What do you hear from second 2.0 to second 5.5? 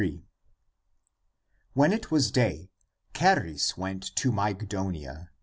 was day, Charis went to Mygdo nia.